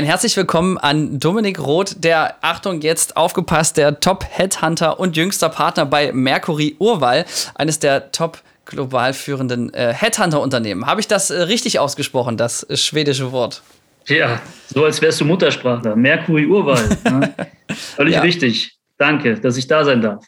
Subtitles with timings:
[0.00, 5.84] Ein herzlich willkommen an Dominik Roth, der, Achtung, jetzt aufgepasst, der Top-Headhunter und jüngster Partner
[5.84, 10.86] bei Mercury Urwahl, eines der Top- global führenden äh, Headhunter-Unternehmen.
[10.86, 13.62] Habe ich das äh, richtig ausgesprochen, das äh, schwedische Wort?
[14.06, 15.94] Ja, so als wärst du Muttersprachler.
[15.96, 16.88] Mercury Urwahl.
[17.04, 17.34] ne?
[17.68, 18.22] Völlig ja.
[18.22, 18.78] richtig.
[18.96, 20.24] Danke, dass ich da sein darf.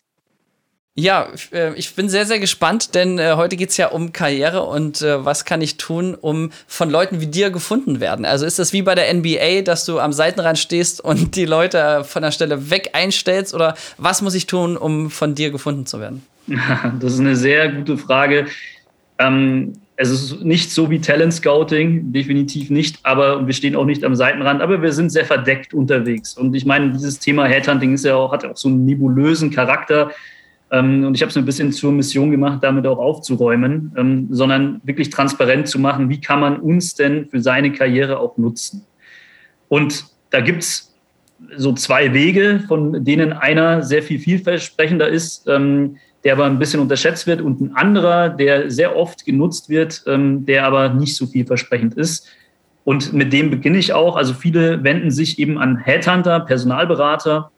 [0.95, 4.63] Ja, äh, ich bin sehr, sehr gespannt, denn äh, heute geht es ja um Karriere
[4.65, 8.27] und äh, was kann ich tun, um von Leuten wie dir gefunden werden.
[8.27, 12.05] Also ist das wie bei der NBA, dass du am Seitenrand stehst und die Leute
[12.05, 15.99] von der Stelle weg einstellst oder was muss ich tun, um von dir gefunden zu
[15.99, 16.23] werden?
[17.01, 18.47] Das ist eine sehr gute Frage.
[19.19, 24.05] Ähm, es ist nicht so wie Talent Scouting, definitiv nicht, aber wir stehen auch nicht
[24.05, 26.37] am Seitenrand, aber wir sind sehr verdeckt unterwegs.
[26.37, 30.11] Und ich meine, dieses Thema Headhunting ist ja auch, hat auch so einen nebulösen Charakter.
[30.73, 34.81] Ähm, und ich habe es ein bisschen zur Mission gemacht, damit auch aufzuräumen, ähm, sondern
[34.85, 38.85] wirklich transparent zu machen, wie kann man uns denn für seine Karriere auch nutzen.
[39.69, 40.95] Und da gibt es
[41.57, 46.81] so zwei Wege, von denen einer sehr viel vielversprechender ist, ähm, der aber ein bisschen
[46.81, 51.95] unterschätzt wird, und ein anderer, der sehr oft genutzt wird, der aber nicht so vielversprechend
[51.95, 52.29] ist.
[52.85, 54.15] Und mit dem beginne ich auch.
[54.15, 57.51] Also viele wenden sich eben an Headhunter, Personalberater,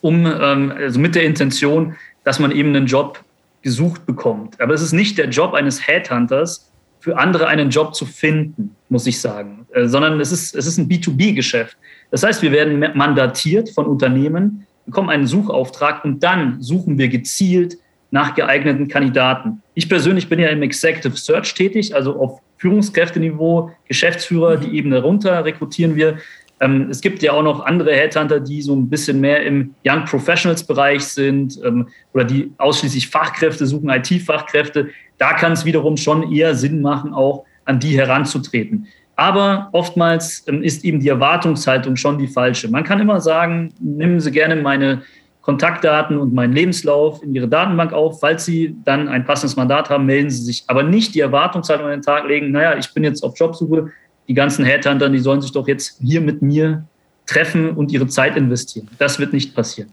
[0.00, 3.22] um also mit der Intention, dass man eben einen Job
[3.62, 4.60] gesucht bekommt.
[4.60, 9.08] Aber es ist nicht der Job eines Headhunters, für andere einen Job zu finden, muss
[9.08, 11.76] ich sagen, äh, sondern es ist, es ist ein B2B-Geschäft.
[12.12, 17.76] Das heißt, wir werden mandatiert von Unternehmen, bekommen einen Suchauftrag und dann suchen wir gezielt
[18.12, 19.62] nach geeigneten Kandidaten.
[19.74, 25.44] Ich persönlich bin ja im Executive Search tätig, also auf Führungskräfteniveau, Geschäftsführer, die Ebene runter
[25.44, 26.18] rekrutieren wir.
[26.62, 30.04] Ähm, es gibt ja auch noch andere Headhunter, die so ein bisschen mehr im Young
[30.04, 34.88] Professionals Bereich sind ähm, oder die ausschließlich Fachkräfte suchen, IT-Fachkräfte.
[35.18, 38.86] Da kann es wiederum schon eher Sinn machen, auch an die heranzutreten.
[39.16, 42.68] Aber oftmals ähm, ist eben die Erwartungshaltung schon die falsche.
[42.68, 45.02] Man kann immer sagen, nehmen Sie gerne meine
[45.42, 48.20] Kontaktdaten und meinen Lebenslauf in Ihre Datenbank auf.
[48.20, 50.62] Falls Sie dann ein passendes Mandat haben, melden Sie sich.
[50.68, 53.90] Aber nicht die Erwartungshaltung an den Tag legen, naja, ich bin jetzt auf Jobsuche,
[54.28, 56.84] die ganzen Headhunter, die sollen sich doch jetzt hier mit mir
[57.26, 58.88] treffen und ihre Zeit investieren.
[58.98, 59.92] Das wird nicht passieren.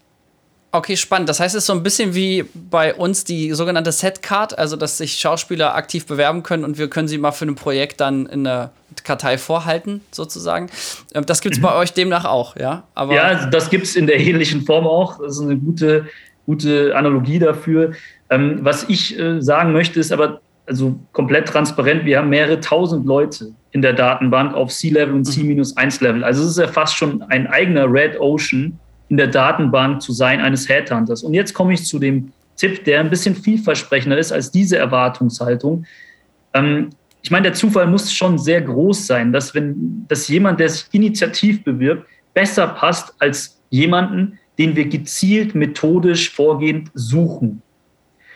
[0.72, 1.28] Okay, spannend.
[1.29, 5.00] Das heißt, es ist so ein bisschen wie bei uns die sogenannte Setcard, also dass
[5.00, 8.44] sich Schauspieler aktiv bewerben können und wir können sie mal für ein Projekt dann in
[8.44, 8.72] der
[9.03, 10.69] Kartei vorhalten, sozusagen.
[11.16, 11.63] Ähm, das gibt es mhm.
[11.63, 12.84] bei euch demnach auch, ja?
[12.94, 15.18] Aber ja, das gibt es in der ähnlichen Form auch.
[15.19, 16.06] Das ist eine gute,
[16.45, 17.94] gute Analogie dafür.
[18.29, 20.39] Ähm, was ich äh, sagen möchte, ist aber,
[20.69, 26.24] also komplett transparent, wir haben mehrere tausend Leute in der Datenbank auf C-Level und C-1-Level.
[26.24, 30.40] Also es ist ja fast schon ein eigener Red Ocean in der Datenbank zu sein
[30.40, 31.24] eines Headhunters.
[31.24, 35.85] Und jetzt komme ich zu dem Tipp, der ein bisschen vielversprechender ist als diese Erwartungshaltung.
[36.53, 36.91] Ähm,
[37.22, 40.86] ich meine, der Zufall muss schon sehr groß sein, dass wenn dass jemand, der sich
[40.91, 47.62] initiativ bewirbt, besser passt als jemanden, den wir gezielt methodisch vorgehend suchen.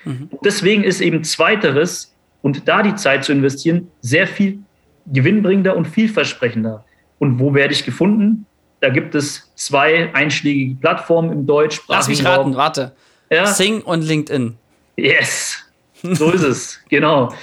[0.03, 0.29] Mhm.
[0.43, 2.12] Deswegen ist eben zweiteres
[2.43, 4.59] und da die Zeit zu investieren sehr viel
[5.07, 6.85] gewinnbringender und vielversprechender.
[7.17, 8.45] Und wo werde ich gefunden?
[8.81, 12.91] Da gibt es zwei einschlägige Plattformen im deutschsprachigen Lass mich raten, warte.
[13.31, 13.45] Ja?
[13.47, 14.57] Sing und LinkedIn.
[14.97, 15.57] Yes,
[16.01, 17.33] so ist es, genau.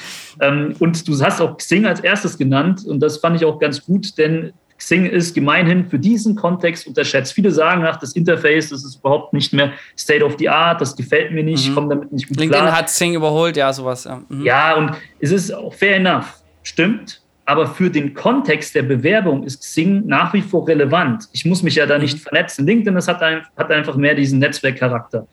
[0.40, 3.84] Ähm, und du hast auch Xing als erstes genannt und das fand ich auch ganz
[3.84, 7.34] gut, denn Xing ist gemeinhin für diesen Kontext unterschätzt.
[7.34, 10.96] Viele sagen, ach, das Interface, das ist überhaupt nicht mehr State of the Art, das
[10.96, 11.74] gefällt mir nicht, mhm.
[11.74, 12.62] komme damit nicht gut LinkedIn klar.
[12.62, 14.04] LinkedIn hat Xing überholt, ja, sowas.
[14.04, 14.44] Ja, mhm.
[14.44, 19.60] ja und es ist auch fair enough, stimmt, aber für den Kontext der Bewerbung ist
[19.60, 21.28] Xing nach wie vor relevant.
[21.32, 22.22] Ich muss mich ja da nicht mhm.
[22.22, 22.66] vernetzen.
[22.66, 25.26] LinkedIn, das hat, ein, hat einfach mehr diesen Netzwerkcharakter.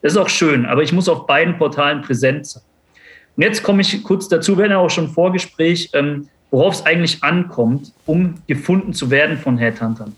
[0.00, 2.62] Das ist auch schön, aber ich muss auf beiden Portalen präsent sein.
[3.36, 6.74] Und jetzt komme ich kurz dazu, wir hatten ja auch schon ein Vorgespräch, ähm, worauf
[6.74, 10.14] es eigentlich ankommt, um gefunden zu werden von Headhuntern.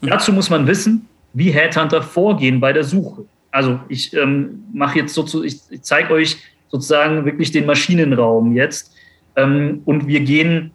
[0.00, 0.06] Mhm.
[0.08, 3.26] Dazu muss man wissen, wie Headhunter vorgehen bei der Suche.
[3.52, 6.38] Also ich ähm, mache jetzt sozusagen, ich, ich zeige euch
[6.70, 8.94] sozusagen wirklich den Maschinenraum jetzt.
[9.36, 10.72] Ähm, und wir gehen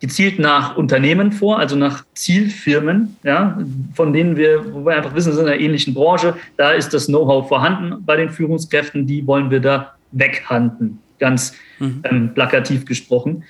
[0.00, 3.58] gezielt nach Unternehmen vor, also nach Zielfirmen, ja,
[3.94, 7.06] von denen wir, wo wir einfach wissen, sind in einer ähnlichen Branche, da ist das
[7.06, 12.02] Know-how vorhanden bei den Führungskräften, die wollen wir da weghanden, ganz mhm.
[12.04, 13.44] ähm, plakativ gesprochen.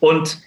[0.00, 0.38] Und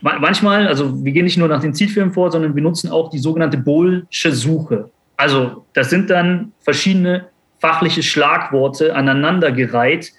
[0.00, 3.18] manchmal, also wir gehen nicht nur nach den Zielfirmen vor, sondern wir nutzen auch die
[3.18, 4.90] sogenannte Bohlsche Suche.
[5.16, 7.28] Also das sind dann verschiedene
[7.58, 10.12] fachliche Schlagworte aneinandergereiht,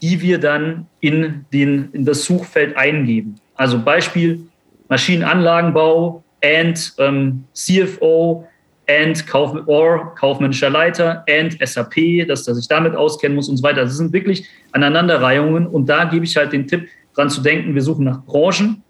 [0.00, 3.36] die wir dann in, den, in das Suchfeld eingeben.
[3.56, 4.46] Also Beispiel
[4.88, 8.46] Maschinenanlagenbau and ähm, CFO
[8.88, 13.62] and Kauf or kaufmännischer Leiter and SAP, dass er sich damit auskennen muss und so
[13.62, 13.82] weiter.
[13.82, 17.82] Das sind wirklich Aneinanderreihungen und da gebe ich halt den Tipp, dran zu denken, wir
[17.82, 18.82] suchen nach Branchen,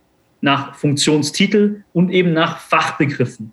[0.43, 3.53] nach Funktionstitel und eben nach Fachbegriffen.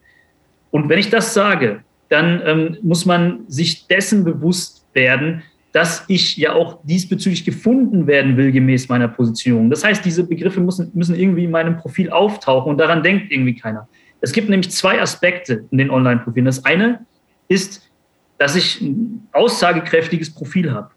[0.69, 6.38] Und wenn ich das sage, dann ähm, muss man sich dessen bewusst werden, dass ich
[6.38, 9.69] ja auch diesbezüglich gefunden werden will gemäß meiner Positionierung.
[9.69, 13.56] Das heißt, diese Begriffe müssen, müssen irgendwie in meinem Profil auftauchen und daran denkt irgendwie
[13.56, 13.88] keiner.
[14.21, 16.45] Es gibt nämlich zwei Aspekte in den Online-Profilen.
[16.45, 17.06] Das eine
[17.48, 17.89] ist,
[18.38, 20.92] dass ich ein aussagekräftiges Profil habe.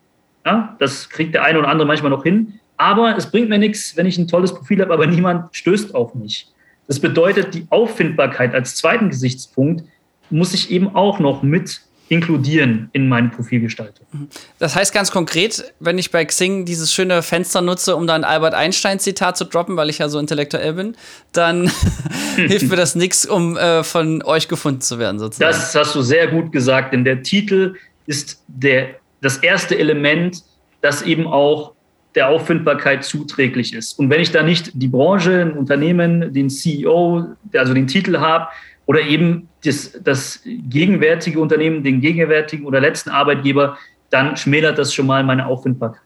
[0.44, 2.54] Ja, das kriegt der eine oder andere manchmal noch hin.
[2.78, 6.14] Aber es bringt mir nichts, wenn ich ein tolles Profil habe, aber niemand stößt auf
[6.14, 6.48] mich.
[6.86, 9.84] Das bedeutet, die Auffindbarkeit als zweiten Gesichtspunkt
[10.30, 14.06] muss ich eben auch noch mit inkludieren in meine Profilgestaltung.
[14.12, 14.28] Mhm.
[14.58, 18.25] Das heißt ganz konkret, wenn ich bei Xing dieses schöne Fenster nutze, um da ein
[18.25, 20.96] Albert Einstein-Zitat zu droppen, weil ich ja so intellektuell bin,
[21.32, 21.70] dann
[22.36, 25.52] hilft mir das nichts, um äh, von euch gefunden zu werden, sozusagen.
[25.52, 27.74] Das hast du sehr gut gesagt, denn der Titel
[28.06, 30.42] ist der, das erste Element,
[30.81, 31.74] das eben auch
[32.14, 33.99] der Auffindbarkeit zuträglich ist.
[33.99, 38.49] Und wenn ich da nicht die Branche, ein Unternehmen, den CEO, also den Titel habe,
[38.87, 43.76] oder eben das, das gegenwärtige Unternehmen, den gegenwärtigen oder letzten Arbeitgeber,
[44.08, 46.00] dann schmälert das schon mal meine Auffindbarkeit.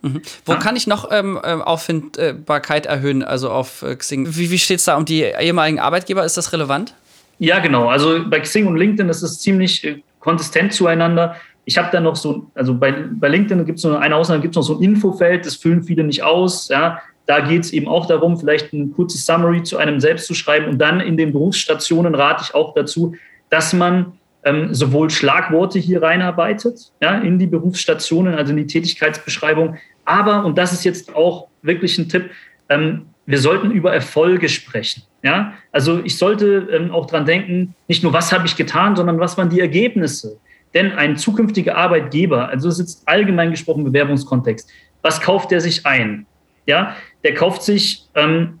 [0.00, 0.22] Mhm.
[0.46, 0.58] Wo ja.
[0.58, 4.34] kann ich noch ähm, ähm Auffindbarkeit erhöhen, also auf äh, Xing?
[4.34, 6.24] Wie, wie steht es da um die ehemaligen Arbeitgeber?
[6.24, 6.94] Ist das relevant?
[7.38, 7.88] Ja, genau.
[7.88, 11.36] Also bei Xing und LinkedIn ist es ziemlich äh, konsistent zueinander.
[11.64, 14.52] Ich habe da noch so, also bei, bei LinkedIn gibt es nur eine Ausnahme, gibt
[14.52, 16.68] es noch so ein Infofeld, das füllen viele nicht aus.
[16.68, 17.00] Ja.
[17.26, 20.66] Da geht es eben auch darum, vielleicht ein kurzes Summary zu einem selbst zu schreiben.
[20.66, 23.14] Und dann in den Berufsstationen rate ich auch dazu,
[23.50, 29.76] dass man ähm, sowohl Schlagworte hier reinarbeitet, ja, in die Berufsstationen, also in die Tätigkeitsbeschreibung.
[30.04, 32.30] Aber, und das ist jetzt auch wirklich ein Tipp,
[32.68, 35.02] ähm, wir sollten über Erfolge sprechen.
[35.22, 35.52] Ja?
[35.72, 39.38] Also ich sollte ähm, auch dran denken, nicht nur, was habe ich getan, sondern was
[39.38, 40.38] waren die Ergebnisse.
[40.74, 44.70] Denn ein zukünftiger Arbeitgeber, also das ist jetzt allgemein gesprochen Bewerbungskontext,
[45.02, 46.26] was kauft der sich ein?
[46.66, 46.94] Ja,
[47.24, 48.60] der kauft sich ähm,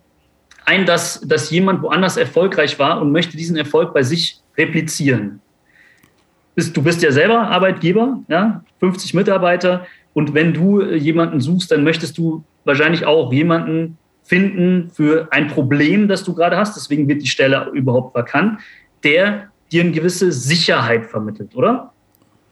[0.64, 5.40] ein, dass, dass jemand woanders erfolgreich war und möchte diesen Erfolg bei sich replizieren.
[6.56, 9.86] Du bist ja selber Arbeitgeber, ja, 50 Mitarbeiter.
[10.12, 16.08] Und wenn du jemanden suchst, dann möchtest du wahrscheinlich auch jemanden finden für ein Problem,
[16.08, 16.76] das du gerade hast.
[16.76, 18.60] Deswegen wird die Stelle überhaupt vakant,
[19.04, 21.92] der dir eine gewisse Sicherheit vermittelt, oder?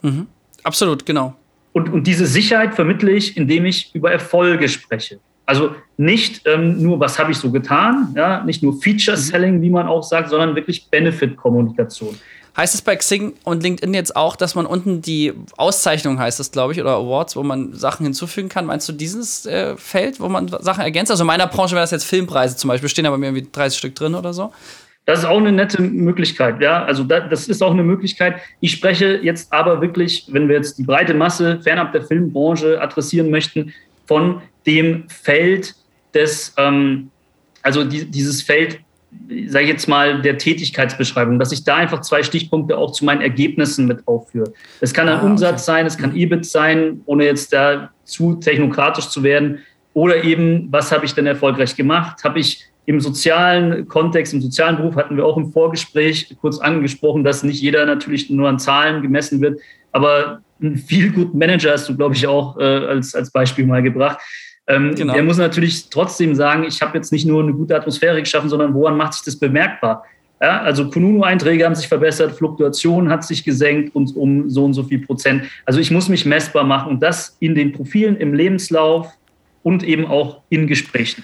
[0.03, 0.27] Mhm.
[0.63, 1.35] Absolut, genau.
[1.73, 5.21] Und, und diese Sicherheit vermittle ich, indem ich über Erfolge spreche.
[5.47, 9.87] Also nicht ähm, nur, was habe ich so getan, ja, nicht nur Feature-Selling, wie man
[9.87, 12.19] auch sagt, sondern wirklich Benefit-Kommunikation.
[12.55, 16.51] Heißt es bei Xing und LinkedIn jetzt auch, dass man unten die Auszeichnung heißt das,
[16.51, 18.67] glaube ich, oder Awards, wo man Sachen hinzufügen kann?
[18.67, 21.13] Meinst du dieses äh, Feld, wo man Sachen ergänzt?
[21.13, 23.79] Also in meiner Branche wäre das jetzt Filmpreise zum Beispiel, stehen aber mir irgendwie 30
[23.79, 24.53] Stück drin oder so.
[25.09, 26.85] Das ist auch eine nette Möglichkeit, ja.
[26.85, 28.43] Also das ist auch eine Möglichkeit.
[28.61, 33.31] Ich spreche jetzt aber wirklich, wenn wir jetzt die breite Masse fernab der Filmbranche adressieren
[33.31, 33.73] möchten,
[34.07, 35.75] von dem Feld
[36.13, 37.11] des, ähm,
[37.63, 38.81] also die, dieses Feld,
[39.47, 43.23] sage ich jetzt mal, der Tätigkeitsbeschreibung, dass ich da einfach zwei Stichpunkte auch zu meinen
[43.23, 44.53] Ergebnissen mit aufführe.
[44.83, 49.09] Es kann ein ah, Umsatz sein, es kann EBIT sein, ohne jetzt da zu technokratisch
[49.09, 49.61] zu werden.
[49.95, 52.23] Oder eben, was habe ich denn erfolgreich gemacht?
[52.25, 57.23] Habe ich im sozialen Kontext, im sozialen Beruf hatten wir auch im Vorgespräch kurz angesprochen,
[57.23, 59.61] dass nicht jeder natürlich nur an Zahlen gemessen wird,
[59.93, 63.83] aber ein viel gut Manager hast du, glaube ich, auch äh, als, als Beispiel mal
[63.83, 64.19] gebracht.
[64.67, 65.13] Ähm, genau.
[65.13, 68.73] Der muss natürlich trotzdem sagen, ich habe jetzt nicht nur eine gute Atmosphäre geschaffen, sondern
[68.73, 70.03] woran macht sich das bemerkbar?
[70.41, 74.83] Ja, also Kununu-Einträge haben sich verbessert, Fluktuation hat sich gesenkt und um so und so
[74.83, 75.43] viel Prozent.
[75.67, 79.13] Also ich muss mich messbar machen und das in den Profilen, im Lebenslauf
[79.63, 81.23] und eben auch in Gesprächen.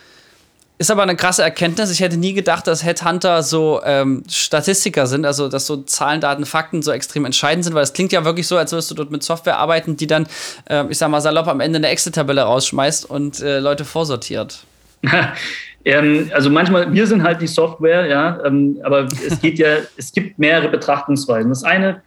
[0.77, 1.93] Ist aber eine krasse Erkenntnis.
[1.93, 6.47] Ich hätte nie gedacht, dass Headhunter so ähm, Statistiker sind, also dass so Zahlen, Daten,
[6.47, 9.13] Fakten so extrem entscheidend sind, weil es klingt ja wirklich so, als würdest du dort
[9.13, 10.27] mit Software arbeiten, die dann,
[10.69, 14.65] äh, ich sag mal salopp, am Ende eine Excel-Tabelle rausschmeißt und äh, Leute vorsortiert.
[15.85, 20.11] ähm, also manchmal, wir sind halt die Software, ja, ähm, aber es geht ja, es
[20.11, 21.51] gibt mehrere Betrachtungsweisen.
[21.51, 22.03] Das eine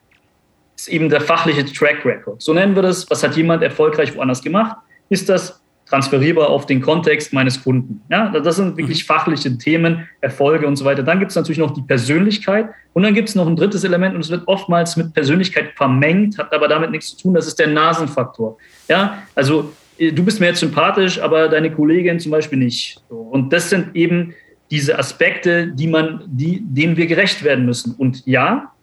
[0.76, 2.42] ist eben der fachliche Track Record.
[2.42, 3.10] So nennen wir das.
[3.10, 4.76] Was hat jemand erfolgreich woanders gemacht?
[5.10, 8.02] Ist das transferierbar auf den Kontext meines Kunden.
[8.10, 9.08] Ja, das sind wirklich mhm.
[9.08, 11.04] fachliche Themen, Erfolge und so weiter.
[11.04, 14.16] Dann gibt es natürlich noch die Persönlichkeit und dann gibt es noch ein drittes Element
[14.16, 17.34] und es wird oftmals mit Persönlichkeit vermengt, hat aber damit nichts zu tun.
[17.34, 18.58] Das ist der Nasenfaktor.
[18.90, 23.02] Ja, also äh, du bist mir jetzt sympathisch, aber deine Kollegin zum Beispiel nicht.
[23.10, 24.34] Und das sind eben
[24.70, 27.96] diese Aspekte, die man, die, denen wir gerecht werden müssen.
[27.96, 28.74] Und ja,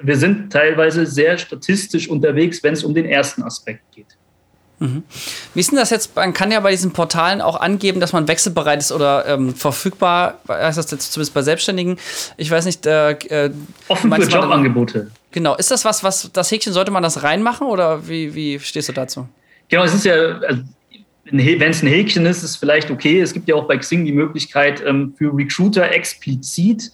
[0.00, 4.17] wir sind teilweise sehr statistisch unterwegs, wenn es um den ersten Aspekt geht.
[4.80, 5.02] Mhm.
[5.54, 6.14] Wie ist denn das jetzt?
[6.14, 10.40] Man kann ja bei diesen Portalen auch angeben, dass man wechselbereit ist oder ähm, verfügbar,
[10.48, 11.98] heißt das jetzt zumindest bei Selbstständigen.
[12.36, 12.86] Ich weiß nicht.
[12.86, 13.50] Äh, äh
[13.88, 15.10] Offen für Jobangebote.
[15.32, 15.56] Genau.
[15.56, 18.92] Ist das was, was das Häkchen, sollte man das reinmachen oder wie, wie stehst du
[18.92, 19.28] dazu?
[19.68, 20.62] Genau, es ist ja, also
[21.30, 23.20] wenn es ein Häkchen ist, ist es vielleicht okay.
[23.20, 26.92] Es gibt ja auch bei Xing die Möglichkeit, ähm, für Recruiter explizit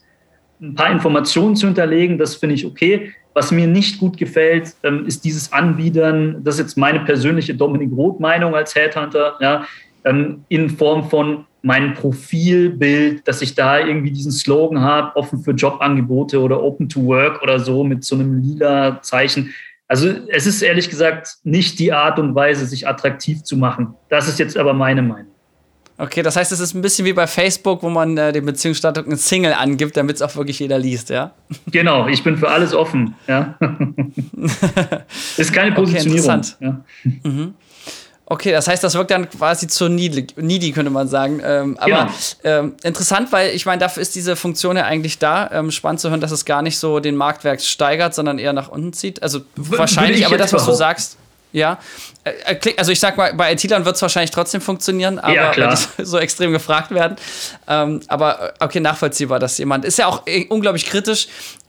[0.60, 2.18] ein paar Informationen zu hinterlegen.
[2.18, 3.12] Das finde ich okay.
[3.34, 7.90] Was mir nicht gut gefällt, ähm, ist dieses Anbiedern, das ist jetzt meine persönliche Dominik
[7.92, 9.66] Roth-Meinung als Headhunter, ja,
[10.04, 15.52] ähm, in Form von mein Profilbild, dass ich da irgendwie diesen Slogan habe, offen für
[15.52, 19.52] Jobangebote oder open to work oder so mit so einem lila Zeichen.
[19.88, 23.94] Also es ist ehrlich gesagt nicht die Art und Weise, sich attraktiv zu machen.
[24.10, 25.33] Das ist jetzt aber meine Meinung.
[25.96, 29.06] Okay, das heißt, es ist ein bisschen wie bei Facebook, wo man äh, den Beziehungsstatus
[29.06, 31.32] ein Single angibt, damit es auch wirklich jeder liest, ja?
[31.70, 33.56] Genau, ich bin für alles offen, ja.
[35.36, 36.28] ist keine Positionierung.
[36.28, 36.56] Okay, interessant.
[36.60, 36.80] Ja.
[37.22, 37.54] Mhm.
[38.26, 41.42] Okay, das heißt, das wirkt dann quasi zu needy, könnte man sagen.
[41.44, 42.10] Ähm, aber genau.
[42.42, 45.50] ähm, interessant, weil ich meine, dafür ist diese Funktion ja eigentlich da.
[45.52, 48.68] Ähm, spannend zu hören, dass es gar nicht so den Marktwert steigert, sondern eher nach
[48.68, 49.22] unten zieht.
[49.22, 51.18] Also w wahrscheinlich, aber das, was du sagst,
[51.54, 51.78] ja.
[52.24, 55.50] Äh, äh, also ich sag mal, bei IT-Lern wird es wahrscheinlich trotzdem funktionieren, aber ja,
[55.52, 55.78] klar.
[55.98, 57.16] so extrem gefragt werden.
[57.68, 61.28] Ähm, aber okay, nachvollziehbar, dass jemand ist ja auch unglaublich kritisch,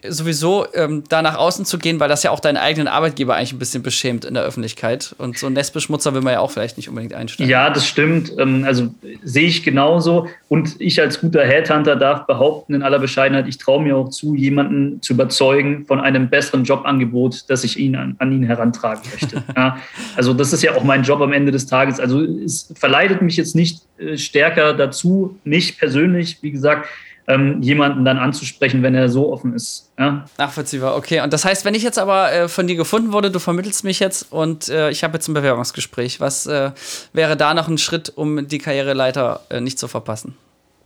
[0.09, 3.53] sowieso ähm, da nach außen zu gehen, weil das ja auch deinen eigenen Arbeitgeber eigentlich
[3.53, 5.15] ein bisschen beschämt in der Öffentlichkeit.
[5.17, 7.49] Und so einen Nestbeschmutzer will man ja auch vielleicht nicht unbedingt einstellen.
[7.49, 8.31] Ja, das stimmt.
[8.37, 8.93] Ähm, also
[9.23, 10.27] sehe ich genauso.
[10.47, 14.35] Und ich als guter Headhunter darf behaupten, in aller Bescheidenheit, ich traue mir auch zu,
[14.35, 19.43] jemanden zu überzeugen von einem besseren Jobangebot, das ich ihn an, an ihn herantragen möchte.
[19.55, 19.77] ja,
[20.15, 21.99] also das ist ja auch mein Job am Ende des Tages.
[21.99, 26.87] Also es verleitet mich jetzt nicht äh, stärker dazu, mich persönlich, wie gesagt,
[27.27, 29.91] ähm, jemanden dann anzusprechen, wenn er so offen ist.
[29.97, 30.25] Ja?
[30.37, 31.21] Nachvollziehbar, okay.
[31.21, 33.99] Und das heißt, wenn ich jetzt aber äh, von dir gefunden wurde, du vermittelst mich
[33.99, 36.71] jetzt und äh, ich habe jetzt ein Bewerbungsgespräch, was äh,
[37.13, 40.35] wäre da noch ein Schritt, um die Karriereleiter äh, nicht zu verpassen?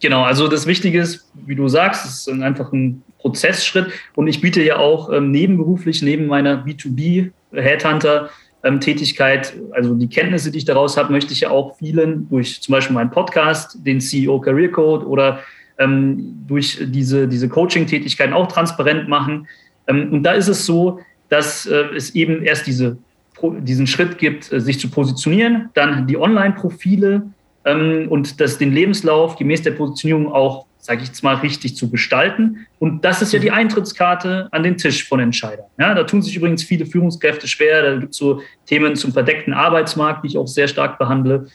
[0.01, 4.39] Genau, also das Wichtige ist, wie du sagst, es ist einfach ein Prozessschritt und ich
[4.39, 8.29] biete ja auch ähm, nebenberuflich, neben meiner B2B Headhunter,
[8.63, 12.61] ähm, Tätigkeit, also die Kenntnisse, die ich daraus habe, möchte ich ja auch vielen durch
[12.61, 15.39] zum Beispiel meinen Podcast, den CEO Career Code oder
[15.79, 19.47] ähm, durch diese, diese Coaching-Tätigkeiten auch transparent machen.
[19.87, 22.97] Ähm, und da ist es so, dass äh, es eben erst diese,
[23.41, 27.23] diesen Schritt gibt, äh, sich zu positionieren, dann die Online-Profile
[27.65, 31.89] ähm, und das, den Lebenslauf gemäß der Positionierung auch, sage ich jetzt mal, richtig zu
[31.89, 32.65] gestalten.
[32.79, 35.65] Und das ist ja die Eintrittskarte an den Tisch von Entscheidern.
[35.77, 37.83] Ja, da tun sich übrigens viele Führungskräfte schwer.
[37.83, 41.47] Da gibt es so Themen zum verdeckten Arbeitsmarkt, die ich auch sehr stark behandle.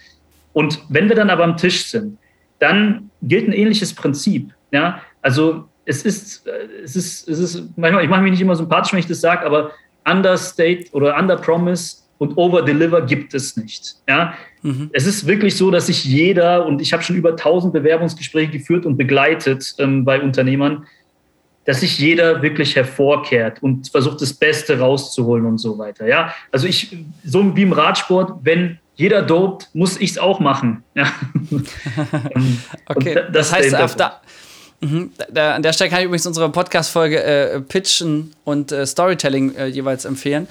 [0.53, 2.19] Und wenn wir dann aber am Tisch sind,
[2.65, 4.55] dann gilt ein ähnliches Prinzip.
[4.73, 5.01] Ja?
[5.21, 6.47] Also es ist,
[6.83, 9.45] es ist, es ist, manchmal, ich mache mich nicht immer sympathisch, wenn ich das sage,
[9.45, 9.73] aber
[10.09, 13.97] understate oder underpromise und overdeliver gibt es nicht.
[14.09, 14.33] Ja?
[14.63, 14.89] Mhm.
[14.95, 18.87] Es ist wirklich so, dass sich jeder, und ich habe schon über 1000 Bewerbungsgespräche geführt
[18.87, 20.87] und begleitet ähm, bei Unternehmern,
[21.67, 26.07] dass sich jeder wirklich hervorkehrt und versucht, das Beste rauszuholen und so weiter.
[26.07, 26.35] Ja?
[26.51, 30.85] Also ich, so wie im Radsport, wenn jeder dopt, muss ich es auch machen.
[30.95, 31.07] Ja.
[32.87, 34.21] okay, das, heißt, auf da,
[34.85, 35.13] Mhm.
[35.33, 39.67] Da, an der Stelle kann ich übrigens unsere Podcast-Folge äh, Pitchen und äh, Storytelling äh,
[39.67, 40.47] jeweils empfehlen.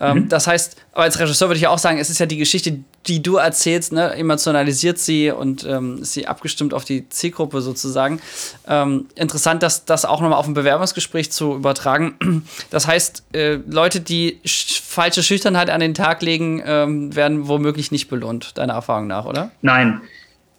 [0.00, 0.28] Ähm, mhm.
[0.28, 3.22] Das heißt, aber als Regisseur würde ich auch sagen, es ist ja die Geschichte, die
[3.22, 8.20] du erzählst, ne, emotionalisiert sie und ähm, ist sie abgestimmt auf die Zielgruppe sozusagen.
[8.66, 12.44] Ähm, interessant, das, das auch nochmal auf ein Bewerbungsgespräch zu übertragen.
[12.70, 17.90] Das heißt, äh, Leute, die sch falsche Schüchternheit an den Tag legen, ähm, werden womöglich
[17.90, 19.50] nicht belohnt, deiner Erfahrung nach, oder?
[19.60, 20.00] Nein,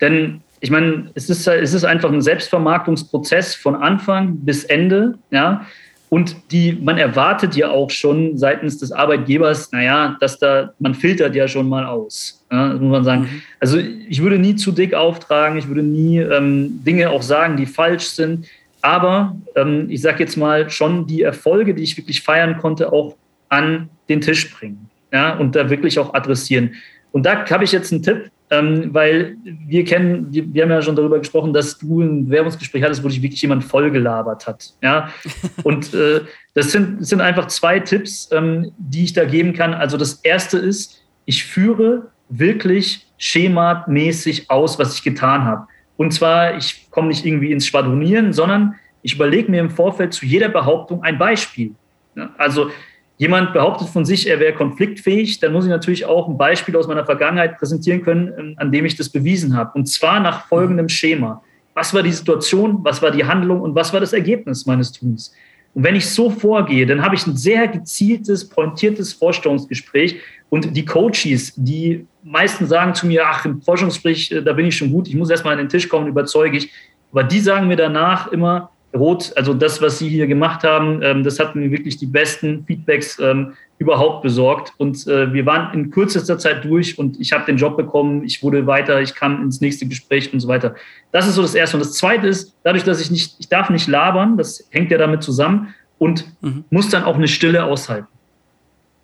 [0.02, 5.66] denn ich meine, es ist, es ist einfach ein Selbstvermarktungsprozess von Anfang bis Ende, ja.
[6.10, 11.36] Und die, man erwartet ja auch schon seitens des Arbeitgebers, naja, dass da, man filtert
[11.36, 12.46] ja schon mal aus.
[12.52, 13.22] Ja, muss man sagen.
[13.24, 13.42] Mhm.
[13.60, 17.66] Also ich würde nie zu dick auftragen, ich würde nie ähm, Dinge auch sagen, die
[17.66, 18.46] falsch sind.
[18.82, 23.16] Aber ähm, ich sage jetzt mal schon die Erfolge, die ich wirklich feiern konnte, auch
[23.50, 24.90] an den Tisch bringen.
[25.12, 26.76] Ja, und da wirklich auch adressieren.
[27.12, 30.96] Und da habe ich jetzt einen Tipp, ähm, weil wir kennen, wir, haben ja schon
[30.96, 34.74] darüber gesprochen, dass du ein Werbungsgespräch hattest, wo dich wirklich jemand vollgelabert hat.
[34.82, 35.10] Ja?
[35.64, 36.22] Und äh,
[36.54, 39.74] das, sind, das sind einfach zwei Tipps, ähm, die ich da geben kann.
[39.74, 45.68] Also das erste ist, ich führe wirklich schematmäßig aus, was ich getan habe.
[45.98, 50.26] Und zwar, ich komme nicht irgendwie ins Schwadronieren, sondern ich überlege mir im Vorfeld zu
[50.26, 51.72] jeder Behauptung ein Beispiel.
[52.16, 52.30] Ja?
[52.38, 52.70] Also
[53.18, 56.88] jemand behauptet von sich, er wäre konfliktfähig, dann muss ich natürlich auch ein Beispiel aus
[56.88, 59.72] meiner Vergangenheit präsentieren können, ähm, an dem ich das bewiesen habe.
[59.76, 61.42] Und zwar nach folgendem Schema.
[61.74, 65.34] Was war die Situation, was war die Handlung und was war das Ergebnis meines Tuns?
[65.74, 70.22] Und wenn ich so vorgehe, dann habe ich ein sehr gezieltes, pointiertes Vorstellungsgespräch.
[70.50, 74.78] Und die Coaches, die meisten sagen zu mir, ach, im Forschungsgespräch, äh, da bin ich
[74.78, 76.72] schon gut, ich muss erstmal an den Tisch kommen, überzeuge ich.
[77.12, 81.24] Aber die sagen mir danach immer, Rot, also das, was Sie hier gemacht haben, ähm,
[81.24, 84.74] das hat mir wirklich die besten Feedbacks ähm, überhaupt besorgt.
[84.78, 88.42] Und äh, wir waren in kürzester Zeit durch und ich habe den Job bekommen, ich
[88.42, 90.76] wurde weiter, ich kam ins nächste Gespräch und so weiter.
[91.12, 91.78] Das ist so das Erste.
[91.78, 94.98] Und das Zweite ist, dadurch, dass ich nicht, ich darf nicht labern, das hängt ja
[94.98, 96.64] damit zusammen und mhm.
[96.70, 98.08] muss dann auch eine Stille aushalten.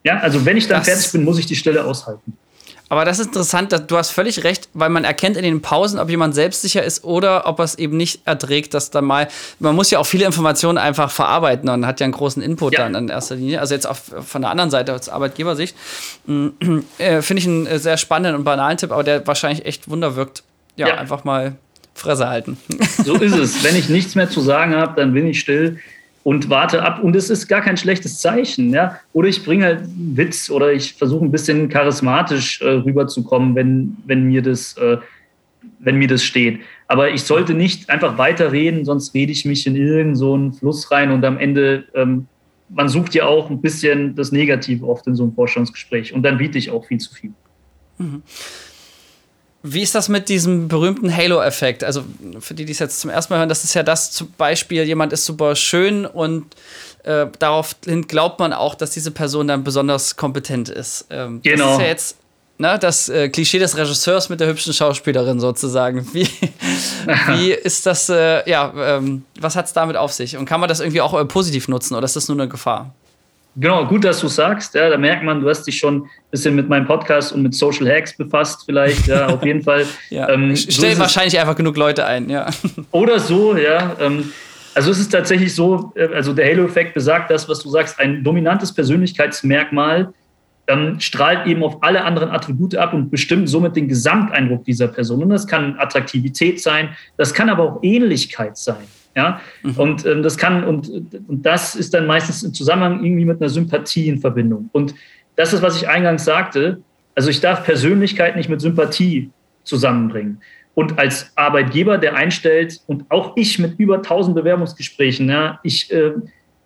[0.03, 2.33] Ja, also wenn ich dann das fertig bin, muss ich die Stille aushalten.
[2.91, 5.97] Aber das ist interessant, dass, du hast völlig recht, weil man erkennt in den Pausen,
[5.97, 9.29] ob jemand selbstsicher ist oder ob er es eben nicht erträgt, dass da mal,
[9.59, 12.79] man muss ja auch viele Informationen einfach verarbeiten und hat ja einen großen Input ja.
[12.79, 13.61] dann in erster Linie.
[13.61, 15.73] Also jetzt auch von der anderen Seite, aus Arbeitgebersicht,
[16.97, 20.17] äh, finde ich einen äh, sehr spannenden und banalen Tipp, aber der wahrscheinlich echt Wunder
[20.17, 20.43] wirkt.
[20.75, 20.95] Ja, ja.
[20.95, 21.55] einfach mal
[21.93, 22.57] Fresse halten.
[23.05, 23.63] So ist es.
[23.63, 25.79] Wenn ich nichts mehr zu sagen habe, dann bin ich still
[26.23, 27.03] und warte ab.
[27.03, 28.71] Und es ist gar kein schlechtes Zeichen.
[28.71, 28.99] Ja?
[29.13, 33.97] Oder ich bringe halt einen Witz oder ich versuche ein bisschen charismatisch äh, rüberzukommen, wenn,
[34.05, 34.97] wenn, mir das, äh,
[35.79, 36.59] wenn mir das steht.
[36.87, 41.11] Aber ich sollte nicht einfach weiterreden, sonst rede ich mich in irgendeinen so Fluss rein
[41.11, 42.27] und am Ende, ähm,
[42.69, 46.37] man sucht ja auch ein bisschen das Negative oft in so einem Vorstellungsgespräch und dann
[46.37, 47.31] biete ich auch viel zu viel.
[47.97, 48.23] Mhm.
[49.63, 51.83] Wie ist das mit diesem berühmten Halo-Effekt?
[51.83, 52.03] Also
[52.39, 54.83] für die, die es jetzt zum ersten Mal hören, das ist ja das zum Beispiel,
[54.83, 56.45] jemand ist super schön und
[57.03, 61.05] äh, daraufhin glaubt man auch, dass diese Person dann besonders kompetent ist.
[61.09, 61.65] Ähm, genau.
[61.65, 62.15] Das ist ja jetzt
[62.61, 66.07] ne, das äh, Klischee des Regisseurs mit der hübschen Schauspielerin sozusagen.
[66.13, 66.27] Wie,
[67.27, 70.37] wie ist das, äh, ja, ähm, was hat es damit auf sich?
[70.37, 72.93] Und kann man das irgendwie auch äh, positiv nutzen oder ist das nur eine Gefahr?
[73.57, 74.75] Genau, gut, dass du sagst.
[74.75, 77.53] Ja, da merkt man, du hast dich schon ein bisschen mit meinem Podcast und mit
[77.53, 79.07] Social Hacks befasst, vielleicht.
[79.07, 79.85] Ja, auf jeden Fall.
[80.09, 80.29] ja.
[80.29, 82.49] ähm, Stellen so wahrscheinlich einfach genug Leute ein, ja.
[82.91, 83.95] Oder so, ja.
[83.99, 84.31] Ähm,
[84.73, 88.23] also es ist tatsächlich so, äh, also der Halo-Effekt besagt das, was du sagst, ein
[88.23, 90.13] dominantes Persönlichkeitsmerkmal
[90.67, 95.23] ähm, strahlt eben auf alle anderen Attribute ab und bestimmt somit den Gesamteindruck dieser Person.
[95.23, 98.87] Und das kann Attraktivität sein, das kann aber auch Ähnlichkeit sein.
[99.15, 99.75] Ja, mhm.
[99.75, 103.49] und ähm, das kann, und, und das ist dann meistens im Zusammenhang irgendwie mit einer
[103.49, 104.69] Sympathie in Verbindung.
[104.71, 104.95] Und
[105.35, 106.81] das ist, was ich eingangs sagte.
[107.13, 109.31] Also ich darf Persönlichkeit nicht mit Sympathie
[109.63, 110.41] zusammenbringen.
[110.73, 116.13] Und als Arbeitgeber, der einstellt, und auch ich mit über 1000 Bewerbungsgesprächen, ja, ich äh,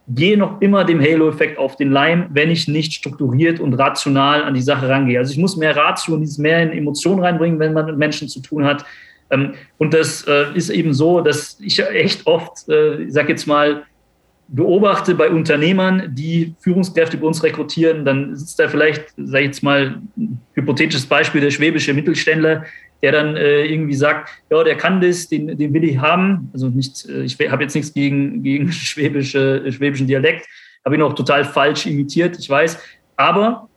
[0.08, 4.53] gehe noch immer dem Halo-Effekt auf den Leim, wenn ich nicht strukturiert und rational an
[4.53, 5.17] die Sache rangehe.
[5.17, 8.39] Also ich muss mehr Ratio und mehr in Emotionen reinbringen, wenn man mit Menschen zu
[8.39, 8.86] tun hat.
[9.29, 13.47] Ähm, und das äh, ist eben so, dass ich echt oft, äh, ich sag jetzt
[13.47, 13.83] mal,
[14.47, 19.63] beobachte bei Unternehmern, die Führungskräfte bei uns rekrutieren, dann sitzt da vielleicht, sag ich jetzt
[19.63, 22.63] mal, ein hypothetisches Beispiel, der schwäbische Mittelständler,
[23.01, 26.49] der dann äh, irgendwie sagt, ja, der kann das, den, den will ich haben.
[26.53, 30.47] Also nicht, äh, ich habe jetzt nichts gegen, gegen schwäbische, schwäbischen Dialekt,
[30.83, 32.77] habe ihn auch total falsch imitiert, ich weiß.
[33.17, 33.67] Aber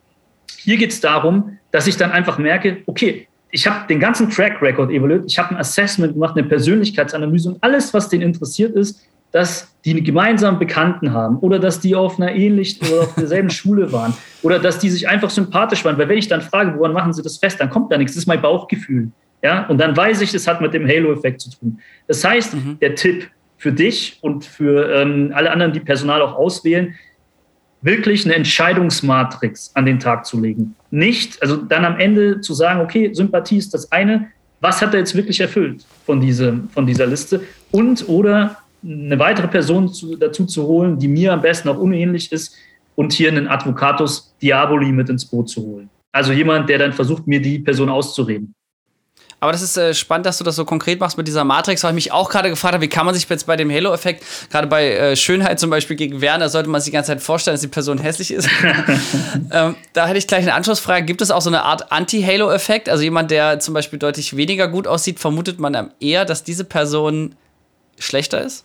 [0.58, 4.60] hier geht es darum, dass ich dann einfach merke, okay, ich habe den ganzen Track
[4.60, 9.00] Record evaluiert, ich habe ein Assessment gemacht, eine Persönlichkeitsanalyse und alles, was den interessiert ist,
[9.30, 13.50] dass die einen gemeinsamen Bekannten haben oder dass die auf einer ähnlichen oder auf derselben
[13.58, 15.98] Schule waren oder dass die sich einfach sympathisch waren.
[15.98, 18.14] Weil wenn ich dann frage, woran machen sie das fest, dann kommt da nichts.
[18.14, 19.10] Das ist mein Bauchgefühl.
[19.42, 21.78] Ja, und dann weiß ich, das hat mit dem Halo-Effekt zu tun.
[22.08, 22.78] Das heißt, mhm.
[22.80, 26.94] der Tipp für dich und für ähm, alle anderen, die Personal auch auswählen,
[27.80, 30.74] wirklich eine Entscheidungsmatrix an den Tag zu legen.
[30.90, 34.28] Nicht, also dann am Ende zu sagen, okay, Sympathie ist das eine,
[34.60, 37.42] was hat er jetzt wirklich erfüllt von, diese, von dieser Liste?
[37.70, 42.32] Und oder eine weitere Person zu, dazu zu holen, die mir am besten auch unähnlich
[42.32, 42.54] ist
[42.94, 45.90] und hier einen Advocatus Diaboli mit ins Boot zu holen.
[46.12, 48.54] Also jemand, der dann versucht, mir die Person auszureden.
[49.40, 51.90] Aber das ist äh, spannend, dass du das so konkret machst mit dieser Matrix, weil
[51.92, 54.66] ich mich auch gerade gefragt habe, wie kann man sich jetzt bei dem Halo-Effekt, gerade
[54.66, 57.60] bei äh, Schönheit zum Beispiel gegen Werner, sollte man sich die ganze Zeit vorstellen, dass
[57.60, 58.48] die Person hässlich ist.
[59.52, 61.06] ähm, da hätte ich gleich eine Anschlussfrage.
[61.06, 62.88] Gibt es auch so eine Art Anti-Halo-Effekt?
[62.88, 67.36] Also jemand, der zum Beispiel deutlich weniger gut aussieht, vermutet man eher, dass diese Person
[67.98, 68.64] schlechter ist?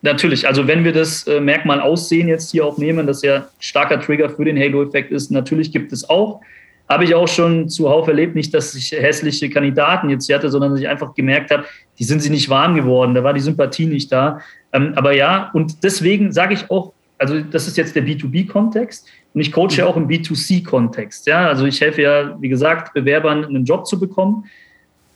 [0.00, 4.00] Natürlich, also wenn wir das äh, Merkmal Aussehen jetzt hier auch nehmen, das ja starker
[4.00, 6.40] Trigger für den Halo-Effekt ist, natürlich gibt es auch.
[6.88, 10.80] Habe ich auch schon zuhauf erlebt, nicht, dass ich hässliche Kandidaten jetzt hatte, sondern dass
[10.80, 11.64] ich einfach gemerkt habe,
[11.98, 14.40] die sind sie nicht warm geworden, da war die Sympathie nicht da.
[14.72, 19.40] Ähm, aber ja, und deswegen sage ich auch, also das ist jetzt der B2B-Kontext und
[19.40, 21.26] ich coache ja auch im B2C-Kontext.
[21.26, 24.44] Ja, also ich helfe ja, wie gesagt, Bewerbern einen Job zu bekommen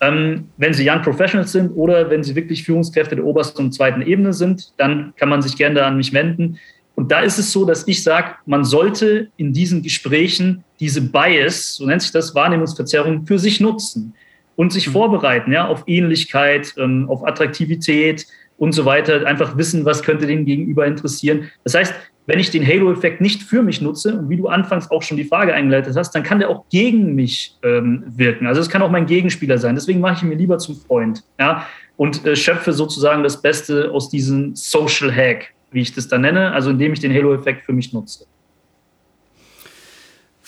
[0.00, 4.02] ähm, wenn Sie Young Professionals sind oder wenn Sie wirklich Führungskräfte der obersten und zweiten
[4.02, 6.58] Ebene sind, dann kann man sich gerne an mich wenden.
[6.98, 11.76] Und da ist es so, dass ich sage, man sollte in diesen Gesprächen diese Bias,
[11.76, 14.14] so nennt sich das, Wahrnehmungsverzerrung, für sich nutzen
[14.56, 14.92] und sich mhm.
[14.94, 19.24] vorbereiten ja, auf Ähnlichkeit, ähm, auf Attraktivität und so weiter.
[19.28, 21.48] Einfach wissen, was könnte den Gegenüber interessieren.
[21.62, 21.94] Das heißt,
[22.26, 25.24] wenn ich den Halo-Effekt nicht für mich nutze, und wie du anfangs auch schon die
[25.24, 28.48] Frage eingeleitet hast, dann kann der auch gegen mich ähm, wirken.
[28.48, 29.76] Also es kann auch mein Gegenspieler sein.
[29.76, 31.64] Deswegen mache ich ihn mir lieber zum Freund ja,
[31.96, 36.52] und äh, schöpfe sozusagen das Beste aus diesem Social Hack, wie ich das da nenne,
[36.52, 38.26] also indem ich den Halo-Effekt für mich nutze.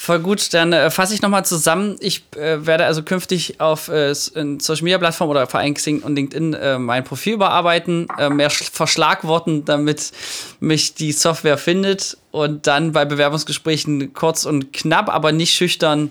[0.01, 0.55] voll gut.
[0.55, 1.97] Dann äh, fasse ich nochmal zusammen.
[2.01, 6.17] Ich äh, werde also künftig auf äh, Social Media Plattformen oder vor allem Xing und
[6.17, 10.13] LinkedIn äh, mein Profil überarbeiten, äh, mehr verschlagworten, damit
[10.59, 16.11] mich die Software findet und dann bei Bewerbungsgesprächen kurz und knapp, aber nicht schüchtern,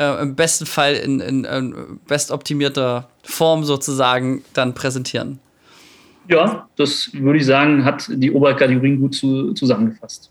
[0.00, 5.38] äh, im besten Fall in, in, in bestoptimierter Form sozusagen dann präsentieren.
[6.28, 10.30] Ja, das würde ich sagen, hat die Oberkategorien gut zu, zusammengefasst.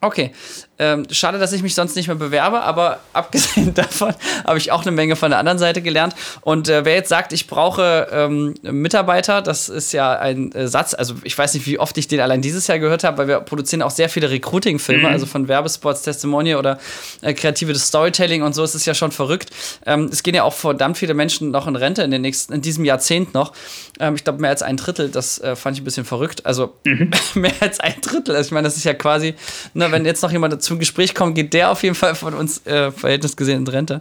[0.00, 0.32] Okay.
[0.78, 4.82] Ähm, schade, dass ich mich sonst nicht mehr bewerbe, aber abgesehen davon habe ich auch
[4.82, 6.14] eine Menge von der anderen Seite gelernt.
[6.40, 10.94] Und äh, wer jetzt sagt, ich brauche ähm, Mitarbeiter, das ist ja ein äh, Satz,
[10.94, 13.40] also ich weiß nicht, wie oft ich den allein dieses Jahr gehört habe, weil wir
[13.40, 15.12] produzieren auch sehr viele Recruiting-Filme, mhm.
[15.12, 16.78] also von Werbespots, Testimonial oder
[17.22, 19.50] äh, kreatives Storytelling und so, es ist ja schon verrückt.
[19.86, 22.62] Ähm, es gehen ja auch verdammt viele Menschen noch in Rente in, den nächsten, in
[22.62, 23.52] diesem Jahrzehnt noch.
[24.00, 26.44] Ähm, ich glaube, mehr als ein Drittel, das äh, fand ich ein bisschen verrückt.
[26.46, 27.10] Also mhm.
[27.34, 28.34] mehr als ein Drittel.
[28.34, 29.34] Also ich meine, das ist ja quasi,
[29.74, 32.66] ne, wenn jetzt noch jemand zum Gespräch kommt, geht der auf jeden Fall von uns
[32.66, 34.00] äh, Verhältnis in Rente.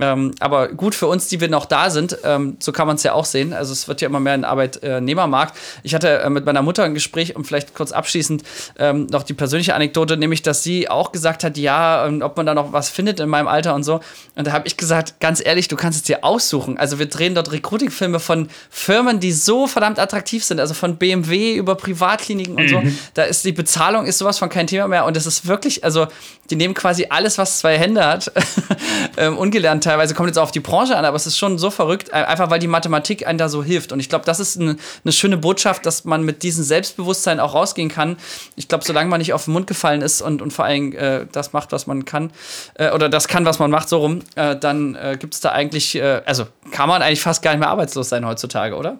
[0.00, 3.02] Ähm, aber gut für uns, die wir noch da sind, ähm, so kann man es
[3.02, 3.52] ja auch sehen.
[3.52, 5.56] Also es wird ja immer mehr ein Arbeitnehmermarkt.
[5.82, 8.42] Ich hatte äh, mit meiner Mutter ein Gespräch, um vielleicht kurz abschließend
[8.78, 12.46] ähm, noch die persönliche Anekdote, nämlich, dass sie auch gesagt hat, ja, ähm, ob man
[12.46, 14.00] da noch was findet in meinem Alter und so.
[14.36, 16.78] Und da habe ich gesagt, ganz ehrlich, du kannst es dir aussuchen.
[16.78, 21.54] Also wir drehen dort Recruiting-Filme von Firmen, die so verdammt attraktiv sind, also von BMW
[21.54, 22.68] über Privatkliniken und mhm.
[22.68, 22.82] so.
[23.14, 26.06] Da ist die Bezahlung ist sowas von kein Thema mehr und es ist wirklich, also
[26.50, 28.32] die nehmen quasi alles, was zwei Hände hat,
[29.16, 31.70] ähm, ungelernt teilweise, kommt jetzt auch auf die Branche an, aber es ist schon so
[31.70, 33.90] verrückt, einfach weil die Mathematik einem da so hilft.
[33.90, 37.54] Und ich glaube, das ist ein, eine schöne Botschaft, dass man mit diesem Selbstbewusstsein auch
[37.54, 38.16] rausgehen kann.
[38.54, 41.26] Ich glaube, solange man nicht auf den Mund gefallen ist und, und vor allem äh,
[41.32, 42.30] das macht, was man kann,
[42.74, 45.50] äh, oder das kann, was man macht, so rum, äh, dann äh, gibt es da
[45.50, 48.98] eigentlich, äh, also kann man eigentlich fast gar nicht mehr arbeitslos sein heutzutage, oder?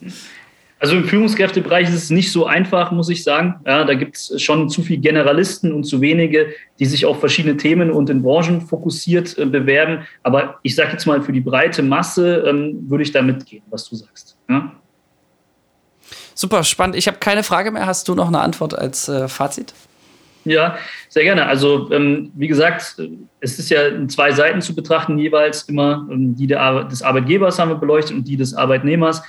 [0.78, 3.54] Also im Führungskräftebereich ist es nicht so einfach, muss ich sagen.
[3.66, 7.56] Ja, da gibt es schon zu viele Generalisten und zu wenige, die sich auf verschiedene
[7.56, 10.06] Themen und in Branchen fokussiert äh, bewerben.
[10.22, 13.88] Aber ich sage jetzt mal, für die breite Masse ähm, würde ich da mitgehen, was
[13.88, 14.36] du sagst.
[14.50, 14.72] Ja?
[16.34, 16.96] Super spannend.
[16.96, 17.86] Ich habe keine Frage mehr.
[17.86, 19.72] Hast du noch eine Antwort als äh, Fazit?
[20.44, 20.76] Ja,
[21.08, 21.46] sehr gerne.
[21.46, 23.00] Also ähm, wie gesagt,
[23.40, 27.58] es ist ja in zwei Seiten zu betrachten, jeweils immer ähm, die der, des Arbeitgebers
[27.58, 29.22] haben wir beleuchtet und die des Arbeitnehmers.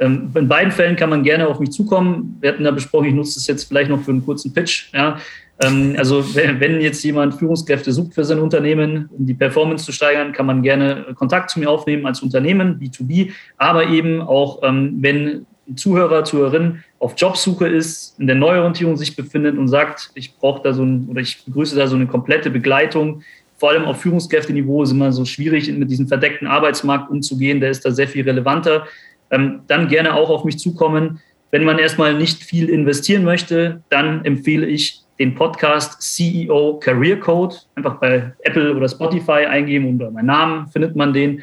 [0.00, 2.36] Ähm, in beiden Fällen kann man gerne auf mich zukommen.
[2.40, 4.92] Wir hatten da besprochen, ich nutze das jetzt vielleicht noch für einen kurzen Pitch.
[4.92, 5.18] Ja.
[5.60, 10.32] Ähm, also wenn jetzt jemand Führungskräfte sucht für sein Unternehmen, um die Performance zu steigern,
[10.32, 15.46] kann man gerne Kontakt zu mir aufnehmen als Unternehmen, B2B, aber eben auch, ähm, wenn
[15.66, 20.62] ein Zuhörer, Zuhörerin auf Jobsuche ist, in der Neuorientierung sich befindet und sagt, ich brauche
[20.62, 23.22] da so ein, oder ich begrüße da so eine komplette Begleitung,
[23.56, 27.84] vor allem auf Führungskräfteniveau ist immer so schwierig, mit diesem verdeckten Arbeitsmarkt umzugehen, der ist
[27.84, 28.86] da sehr viel relevanter
[29.34, 31.20] ähm, dann gerne auch auf mich zukommen.
[31.50, 37.56] Wenn man erstmal nicht viel investieren möchte, dann empfehle ich den Podcast CEO Career Code.
[37.74, 41.42] Einfach bei Apple oder Spotify eingeben unter meinen Namen findet man den.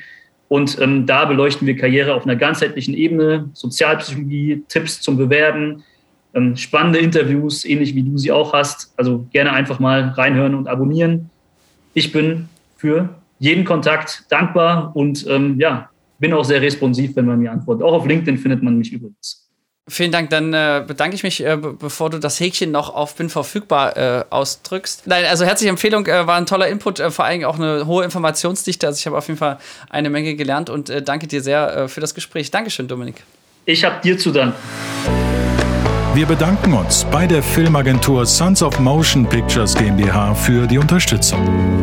[0.49, 5.83] Und ähm, da beleuchten wir Karriere auf einer ganzheitlichen Ebene, Sozialpsychologie, Tipps zum Bewerben,
[6.33, 8.93] ähm, spannende Interviews, ähnlich wie du sie auch hast.
[8.97, 11.29] Also gerne einfach mal reinhören und abonnieren.
[11.93, 15.90] Ich bin für jeden Kontakt dankbar und ähm, ja,
[16.21, 17.83] bin auch sehr responsiv, wenn man mir antwortet.
[17.83, 19.49] Auch auf LinkedIn findet man mich übrigens.
[19.89, 20.29] Vielen Dank.
[20.29, 24.23] Dann äh, bedanke ich mich, äh, bevor du das Häkchen noch auf bin verfügbar äh,
[24.29, 25.07] ausdrückst.
[25.07, 28.05] Nein, also herzliche Empfehlung, äh, war ein toller Input, äh, vor allem auch eine hohe
[28.05, 28.87] Informationsdichte.
[28.87, 29.57] Also ich habe auf jeden Fall
[29.89, 32.51] eine Menge gelernt und äh, danke dir sehr für das Gespräch.
[32.51, 33.23] Dankeschön, Dominik.
[33.65, 34.55] Ich habe dir zu danken.
[36.13, 41.81] Wir bedanken uns bei der Filmagentur Sons of Motion Pictures GmbH für die Unterstützung.